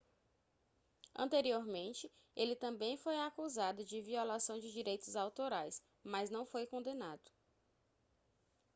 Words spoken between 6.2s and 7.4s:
não foi condenado